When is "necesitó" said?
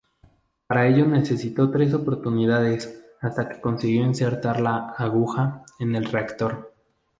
1.05-1.69